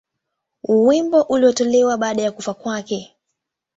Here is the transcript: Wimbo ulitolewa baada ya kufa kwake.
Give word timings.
Wimbo 0.63 1.21
ulitolewa 1.21 1.97
baada 1.97 2.21
ya 2.21 2.31
kufa 2.31 2.53
kwake. 2.53 3.15